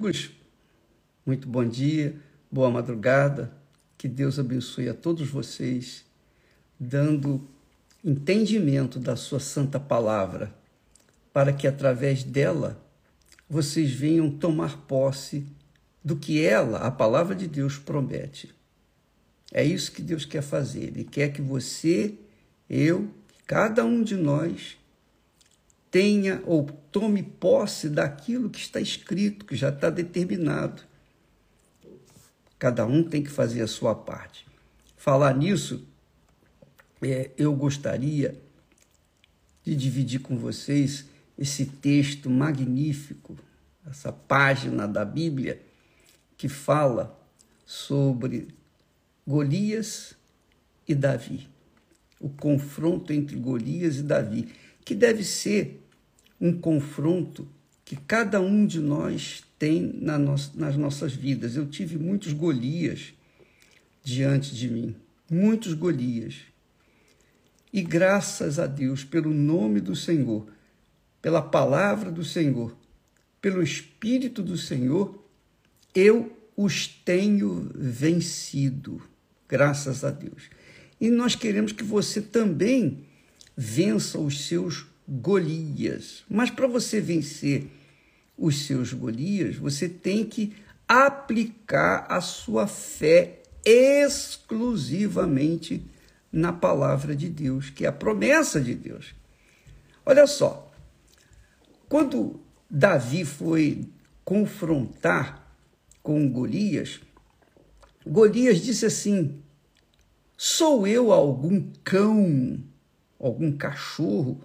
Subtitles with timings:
[0.00, 0.30] amigos,
[1.26, 2.16] muito bom dia,
[2.50, 3.52] boa madrugada,
[3.98, 6.06] que Deus abençoe a todos vocês,
[6.78, 7.46] dando
[8.02, 10.54] entendimento da Sua Santa Palavra,
[11.34, 12.82] para que através dela
[13.46, 15.44] vocês venham tomar posse
[16.02, 18.54] do que ela, a Palavra de Deus, promete.
[19.52, 20.84] É isso que Deus quer fazer.
[20.84, 22.14] Ele quer que você,
[22.70, 23.10] eu,
[23.46, 24.78] cada um de nós,
[25.90, 30.82] tenha ou tome posse daquilo que está escrito, que já está determinado.
[32.58, 34.46] Cada um tem que fazer a sua parte.
[34.96, 35.86] Falar nisso,
[37.02, 38.40] é, eu gostaria
[39.64, 41.06] de dividir com vocês
[41.38, 43.36] esse texto magnífico,
[43.88, 45.60] essa página da Bíblia
[46.36, 47.18] que fala
[47.64, 48.48] sobre
[49.26, 50.14] Golias
[50.86, 51.48] e Davi.
[52.20, 54.52] O confronto entre Golias e Davi,
[54.84, 55.82] que deve ser
[56.40, 57.48] um confronto
[57.84, 61.56] que cada um de nós tem na no nas nossas vidas.
[61.56, 63.12] Eu tive muitos Golias
[64.02, 64.94] diante de mim,
[65.28, 66.36] muitos Golias.
[67.72, 70.46] E graças a Deus, pelo nome do Senhor,
[71.20, 72.76] pela palavra do Senhor,
[73.40, 75.22] pelo Espírito do Senhor,
[75.94, 79.02] eu os tenho vencido,
[79.48, 80.44] graças a Deus.
[81.00, 83.04] E nós queremos que você também
[83.56, 86.24] vença os seus Golias.
[86.28, 87.66] Mas para você vencer
[88.38, 90.52] os seus Golias, você tem que
[90.88, 95.84] aplicar a sua fé exclusivamente
[96.32, 99.14] na palavra de Deus, que é a promessa de Deus.
[100.06, 100.72] Olha só,
[101.88, 103.88] quando Davi foi
[104.24, 105.54] confrontar
[106.02, 107.00] com Golias,
[108.06, 109.42] Golias disse assim:
[110.36, 112.62] Sou eu algum cão,
[113.20, 114.40] algum cachorro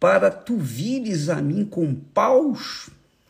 [0.00, 2.88] para tu vires a mim com paus?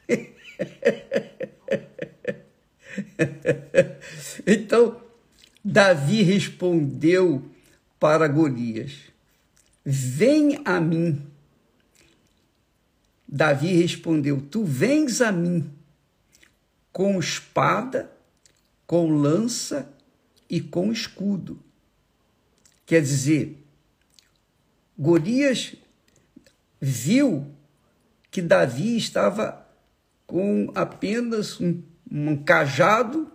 [4.47, 5.03] então,
[5.65, 7.51] Davi respondeu
[7.99, 8.93] para Golias:
[9.85, 11.27] Vem a mim.
[13.27, 15.69] Davi respondeu: Tu vens a mim
[16.93, 18.09] com espada,
[18.87, 19.93] com lança
[20.49, 21.59] e com escudo.
[22.87, 23.68] Quer dizer,
[24.99, 25.75] Golias
[26.81, 27.47] viu
[28.31, 29.67] que Davi estava
[30.27, 33.31] com apenas um, um cajado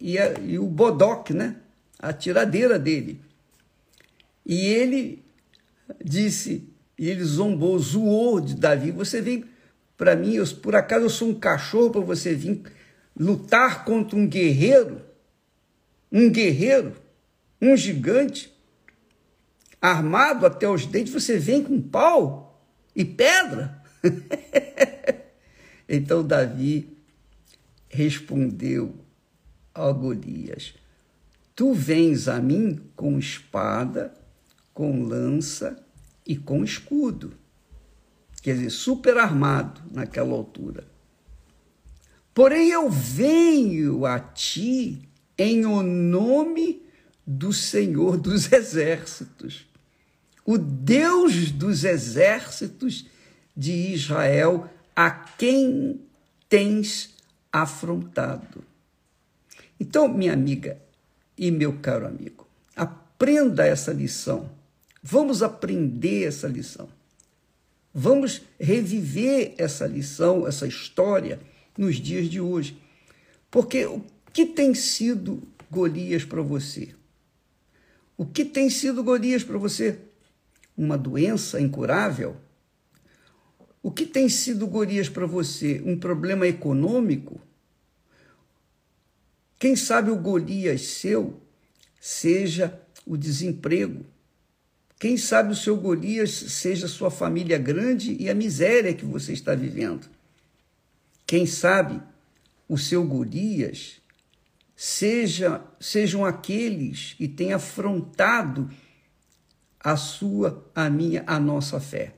[0.00, 1.56] e, a, e, o bodoque, né?
[1.98, 3.20] a tiradeira dele.
[4.46, 5.22] E ele
[6.02, 9.44] disse, e ele zombou, zoou de Davi: Você vem
[9.96, 12.62] para mim, eu, por acaso eu sou um cachorro para você vir
[13.18, 15.02] lutar contra um guerreiro?
[16.10, 16.94] Um guerreiro,
[17.60, 18.56] um gigante,
[19.80, 22.48] armado até os dentes, você vem com pau?
[22.98, 23.80] e pedra.
[25.88, 26.98] então Davi
[27.88, 28.92] respondeu
[29.72, 30.74] a Golias:
[31.54, 34.12] Tu vens a mim com espada,
[34.74, 35.80] com lança
[36.26, 37.34] e com escudo.
[38.42, 40.84] Quer dizer, super armado naquela altura.
[42.34, 46.82] Porém, eu venho a ti em o nome
[47.26, 49.67] do Senhor dos Exércitos,
[50.48, 53.04] o Deus dos exércitos
[53.54, 54.66] de Israel,
[54.96, 56.00] a quem
[56.48, 57.14] tens
[57.52, 58.64] afrontado.
[59.78, 60.80] Então, minha amiga
[61.36, 64.48] e meu caro amigo, aprenda essa lição.
[65.02, 66.88] Vamos aprender essa lição.
[67.92, 71.38] Vamos reviver essa lição, essa história
[71.76, 72.78] nos dias de hoje.
[73.50, 76.94] Porque o que tem sido Golias para você?
[78.16, 80.07] O que tem sido Golias para você?
[80.78, 82.36] Uma doença incurável?
[83.82, 85.82] O que tem sido, Gorias, para você?
[85.84, 87.40] Um problema econômico?
[89.58, 91.42] Quem sabe o Golias seu
[92.00, 94.06] seja o desemprego?
[95.00, 99.54] Quem sabe o seu Golias seja sua família grande e a miséria que você está
[99.54, 100.08] vivendo?
[101.26, 102.00] Quem sabe
[102.68, 104.00] o seu Golias
[104.76, 108.70] seja, sejam aqueles que têm afrontado
[109.80, 112.14] a sua, a minha, a nossa fé.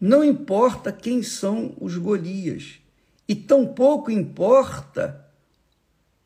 [0.00, 2.80] Não importa quem são os Golias,
[3.26, 5.24] e tampouco importa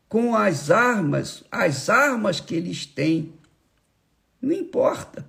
[0.08, 3.34] com as armas, as armas que eles têm.
[4.40, 5.28] Não importa.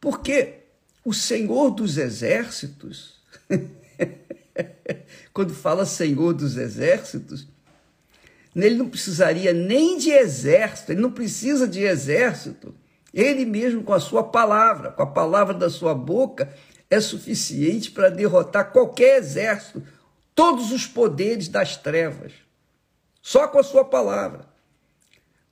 [0.00, 0.60] Porque
[1.04, 3.20] o Senhor dos Exércitos,
[5.32, 7.46] quando fala Senhor dos Exércitos,
[8.54, 12.74] ele não precisaria nem de exército, ele não precisa de exército
[13.16, 16.52] ele mesmo, com a sua palavra, com a palavra da sua boca,
[16.90, 19.82] é suficiente para derrotar qualquer exército
[20.34, 22.32] todos os poderes das trevas,
[23.22, 24.46] só com a sua palavra.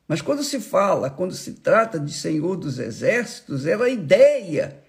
[0.06, 4.84] Mas quando se fala, quando se trata de Senhor dos Exércitos, era a ideia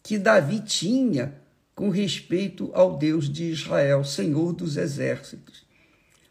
[0.00, 1.34] que Davi tinha
[1.74, 5.66] com respeito ao Deus de Israel, Senhor dos Exércitos.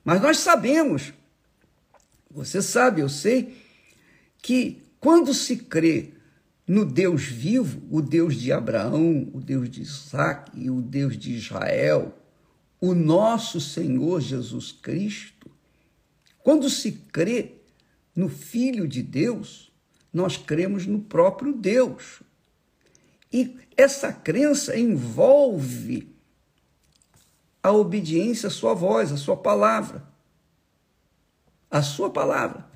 [0.05, 1.11] Mas nós sabemos,
[2.31, 3.57] você sabe, eu sei,
[4.41, 6.13] que quando se crê
[6.67, 11.33] no Deus vivo, o Deus de Abraão, o Deus de Isaac e o Deus de
[11.33, 12.15] Israel,
[12.79, 15.49] o nosso Senhor Jesus Cristo,
[16.43, 17.55] quando se crê
[18.15, 19.71] no Filho de Deus,
[20.13, 22.21] nós cremos no próprio Deus.
[23.31, 26.15] E essa crença envolve
[27.61, 30.07] a obediência à sua voz, à sua palavra.
[31.69, 32.68] A sua palavra.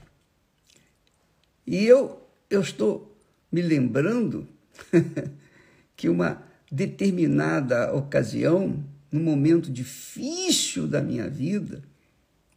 [1.65, 3.17] E eu, eu estou
[3.51, 4.47] me lembrando
[5.95, 11.83] que uma determinada ocasião, num momento difícil da minha vida,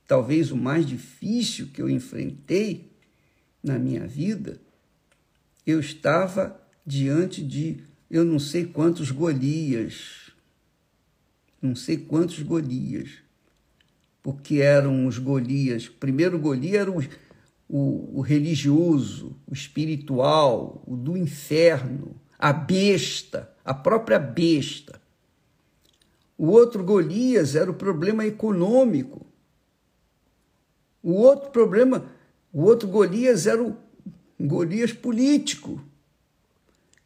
[0.06, 2.90] talvez o mais difícil que eu enfrentei
[3.62, 4.58] na minha vida,
[5.66, 7.78] eu estava diante de
[8.10, 10.30] eu não sei quantos Golias,
[11.60, 13.10] não sei quantos Golias,
[14.22, 15.88] porque eram os Golias.
[15.88, 17.02] Primeiro Golias era o,
[17.68, 25.00] o, o religioso, o espiritual, o do inferno, a besta, a própria besta.
[26.38, 29.26] O outro Golias era o problema econômico.
[31.02, 32.06] O outro problema,
[32.52, 33.76] o outro Golias era o
[34.38, 35.80] Golias político.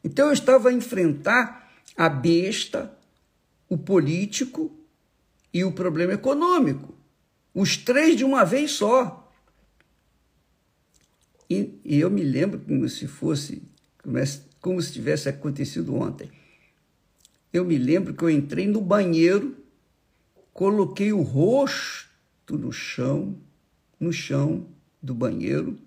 [0.03, 2.91] Então eu estava a enfrentar a besta,
[3.69, 4.71] o político
[5.53, 6.93] e o problema econômico.
[7.53, 9.20] Os três de uma vez só.
[11.51, 13.61] E, e eu me lembro como se fosse,
[14.61, 16.31] como se tivesse acontecido ontem.
[17.51, 19.57] Eu me lembro que eu entrei no banheiro,
[20.53, 23.37] coloquei o rosto no chão,
[23.99, 24.65] no chão
[25.03, 25.77] do banheiro,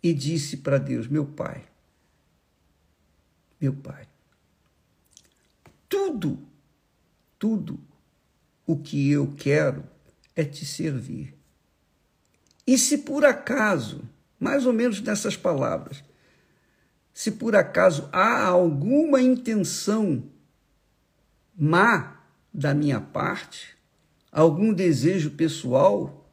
[0.00, 1.64] e disse para Deus: Meu Pai,
[3.60, 4.06] meu Pai.
[5.88, 6.38] Tudo,
[7.36, 7.80] tudo
[8.64, 9.82] o que eu quero
[10.36, 11.34] é te servir.
[12.66, 14.02] E se por acaso,
[14.38, 16.02] mais ou menos nessas palavras,
[17.12, 20.24] se por acaso há alguma intenção
[21.56, 22.20] má
[22.52, 23.76] da minha parte,
[24.32, 26.28] algum desejo pessoal,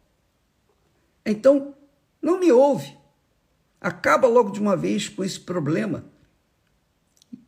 [1.25, 1.75] então
[2.21, 2.97] não me ouve.
[3.79, 6.05] Acaba logo de uma vez com esse problema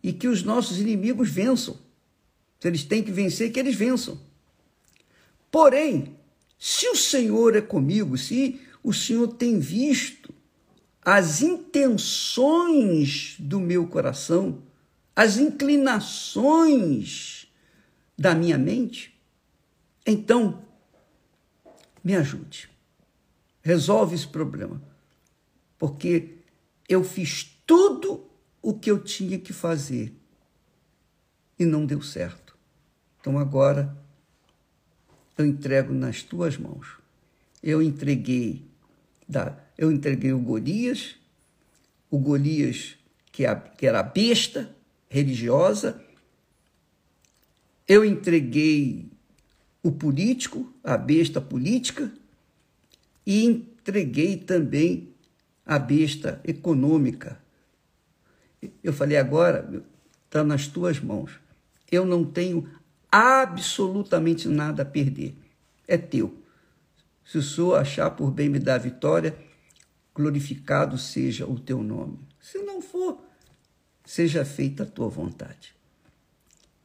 [0.01, 1.77] e que os nossos inimigos vençam.
[2.59, 4.19] Se eles têm que vencer, que eles vençam.
[5.51, 6.17] Porém,
[6.57, 10.31] se o Senhor é comigo, se o Senhor tem visto
[11.01, 14.61] as intenções do meu coração,
[15.15, 17.47] as inclinações
[18.17, 19.17] da minha mente,
[20.05, 20.65] então
[22.03, 22.69] me ajude.
[23.61, 24.81] Resolve esse problema.
[25.77, 26.37] Porque
[26.87, 28.29] eu fiz tudo
[28.61, 30.13] o que eu tinha que fazer
[31.57, 32.57] e não deu certo.
[33.19, 33.97] Então agora
[35.37, 36.97] eu entrego nas tuas mãos.
[37.61, 38.72] Eu entreguei
[39.27, 41.15] da, eu entreguei o Golias,
[42.09, 42.95] o Golias
[43.31, 44.75] que, a, que era besta
[45.09, 46.01] religiosa.
[47.87, 49.09] Eu entreguei
[49.81, 52.11] o político, a besta política,
[53.25, 55.09] e entreguei também
[55.65, 57.41] a besta econômica,
[58.83, 59.83] eu falei, agora
[60.25, 61.31] está nas tuas mãos.
[61.91, 62.69] Eu não tenho
[63.11, 65.35] absolutamente nada a perder.
[65.87, 66.42] É teu.
[67.25, 69.37] Se o Senhor achar por bem me dar vitória,
[70.13, 72.19] glorificado seja o teu nome.
[72.39, 73.21] Se não for,
[74.05, 75.73] seja feita a tua vontade.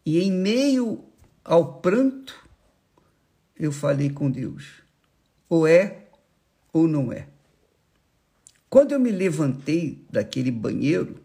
[0.06, 1.04] E em meio
[1.44, 2.48] ao pranto,
[3.56, 4.82] eu falei com Deus:
[5.48, 6.08] ou é
[6.72, 7.28] ou não é.
[8.70, 11.22] Quando eu me levantei daquele banheiro,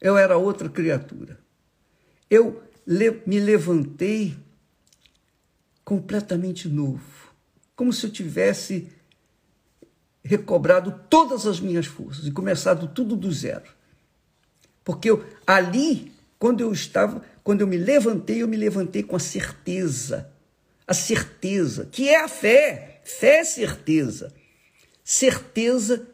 [0.00, 1.38] eu era outra criatura.
[2.28, 2.62] Eu
[3.26, 4.36] me levantei
[5.90, 7.34] completamente novo,
[7.74, 8.86] como se eu tivesse
[10.22, 13.68] recobrado todas as minhas forças e começado tudo do zero.
[14.84, 19.18] Porque eu, ali, quando eu estava, quando eu me levantei, eu me levantei com a
[19.18, 20.30] certeza,
[20.86, 24.32] a certeza, que é a fé, fé é certeza,
[25.02, 26.06] certeza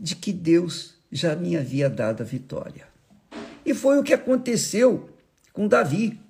[0.00, 2.88] de que Deus já me havia dado a vitória.
[3.64, 5.08] E foi o que aconteceu
[5.52, 6.20] com Davi.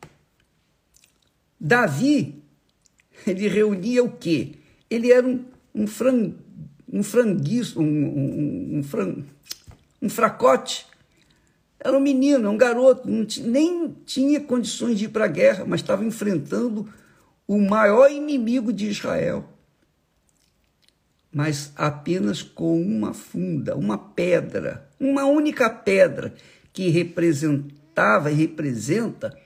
[1.59, 2.42] Davi,
[3.27, 4.53] ele reunia o quê?
[4.91, 6.33] Ele era um, um, fran,
[6.93, 9.17] um franguiço, um, um, um, fran,
[10.01, 10.87] um fracote.
[11.81, 16.05] Era um menino, um garoto, nem tinha condições de ir para a guerra, mas estava
[16.05, 16.89] enfrentando
[17.47, 19.49] o maior inimigo de Israel.
[21.35, 26.35] Mas apenas com uma funda, uma pedra, uma única pedra
[26.73, 29.37] que representava e representa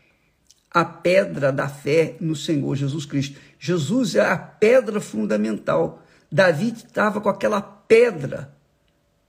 [0.76, 3.40] a pedra da fé no Senhor Jesus Cristo.
[3.58, 6.02] Jesus é a pedra fundamental.
[6.30, 8.54] Davi estava com aquela pedra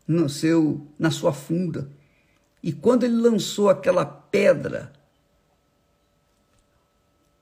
[0.06, 1.90] no seu, na sua funda.
[2.62, 4.92] E quando ele lançou aquela pedra,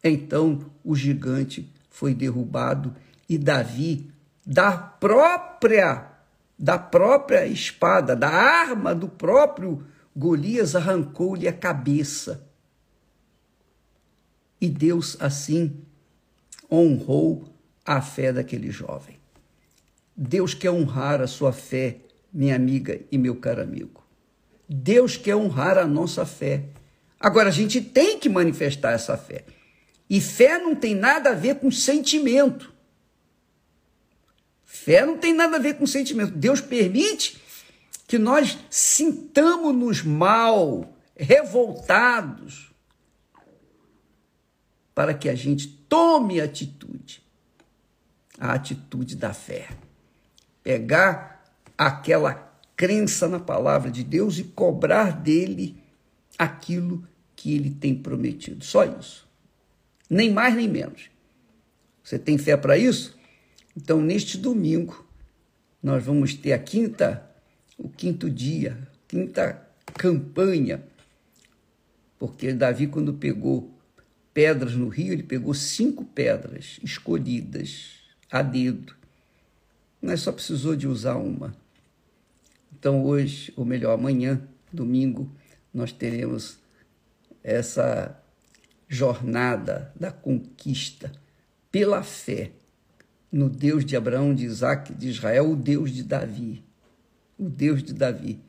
[0.04, 2.96] então o gigante foi derrubado
[3.28, 4.12] e Davi,
[4.46, 6.12] da própria
[6.60, 9.84] da própria espada, da arma do próprio
[10.16, 12.46] Golias, arrancou-lhe a cabeça.
[14.60, 15.82] E Deus assim
[16.72, 17.54] honrou
[17.86, 19.18] a fé daquele jovem.
[20.16, 21.98] Deus quer honrar a sua fé,
[22.34, 24.04] minha amiga e meu caro amigo.
[24.68, 26.66] Deus quer honrar a nossa fé.
[27.20, 29.44] Agora, a gente tem que manifestar essa fé.
[30.10, 32.74] E fé não tem nada a ver com sentimento.
[34.64, 36.32] Fé não tem nada a ver com sentimento.
[36.32, 37.42] Deus permite
[38.08, 42.72] que nós sintamos-nos mal, revoltados,
[44.96, 47.22] para que a gente tome atitude.
[48.40, 49.68] A atitude da fé.
[50.64, 51.44] Pegar
[51.78, 52.34] aquela
[52.76, 55.78] crença na palavra de Deus e cobrar dele
[56.38, 58.64] aquilo que ele tem prometido.
[58.64, 59.28] Só isso.
[60.10, 61.10] Nem mais nem menos.
[62.02, 63.18] Você tem fé para isso?
[63.76, 65.06] Então, neste domingo,
[65.84, 67.30] nós vamos ter a quinta,
[67.78, 69.62] o quinto dia, quinta
[69.94, 70.84] campanha,
[72.18, 73.75] porque Davi, quando pegou
[74.36, 78.94] pedras no rio, ele pegou cinco pedras escolhidas a dedo,
[80.02, 81.56] mas só precisou de usar uma.
[82.78, 85.34] Então, hoje, ou melhor, amanhã, domingo,
[85.74, 86.60] nós teremos
[87.42, 88.22] essa
[88.90, 91.14] jornada da conquista
[91.72, 92.52] pela fé
[93.32, 96.62] no Deus de Abraão, de Isaac, de Israel, o Deus de Davi.
[97.40, 98.40] O Deus de Davi,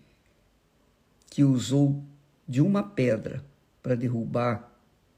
[1.30, 2.04] que usou
[2.46, 3.44] de uma pedra
[3.82, 4.75] para derrubar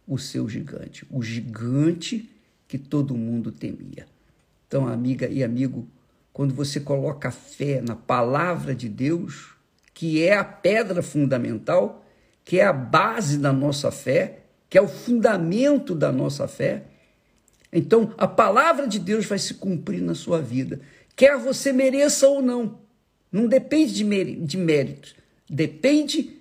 [0.08, 2.30] o seu gigante, o gigante
[2.66, 4.06] que todo mundo temia.
[4.66, 5.86] Então, amiga e amigo,
[6.32, 9.50] quando você coloca fé na palavra de Deus,
[9.92, 12.04] que é a pedra fundamental,
[12.44, 16.84] que é a base da nossa fé, que é o fundamento da nossa fé,
[17.72, 20.80] então a palavra de Deus vai se cumprir na sua vida,
[21.14, 22.78] quer você mereça ou não.
[23.30, 25.14] Não depende de mérito,
[25.48, 26.38] depende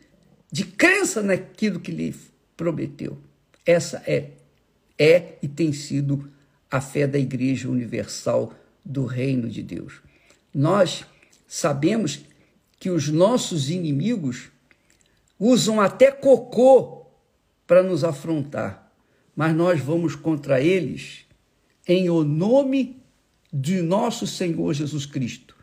[0.49, 2.15] de crença naquilo que lhe
[2.55, 3.17] prometeu.
[3.67, 4.29] Essa é,
[4.97, 6.31] é e tem sido
[6.71, 10.01] a fé da Igreja Universal do reino de Deus.
[10.53, 11.05] Nós
[11.45, 12.21] sabemos
[12.79, 14.49] que os nossos inimigos
[15.37, 17.05] usam até cocô
[17.67, 18.89] para nos afrontar,
[19.35, 21.25] mas nós vamos contra eles
[21.85, 23.01] em o nome
[23.51, 25.55] de nosso Senhor Jesus Cristo,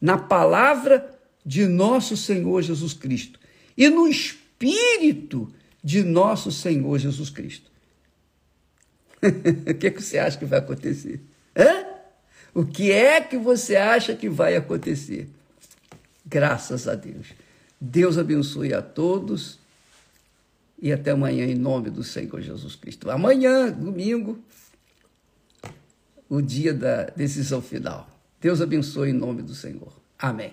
[0.00, 3.38] na palavra de nosso Senhor Jesus Cristo
[3.76, 5.52] e no espírito
[5.86, 7.70] de nosso Senhor Jesus Cristo.
[9.22, 11.20] o que, é que você acha que vai acontecer?
[11.56, 11.86] Hã?
[12.52, 15.28] O que é que você acha que vai acontecer?
[16.26, 17.28] Graças a Deus.
[17.80, 19.60] Deus abençoe a todos
[20.82, 23.08] e até amanhã em nome do Senhor Jesus Cristo.
[23.08, 24.42] Amanhã, domingo,
[26.28, 28.10] o dia da decisão final.
[28.40, 29.92] Deus abençoe em nome do Senhor.
[30.18, 30.52] Amém.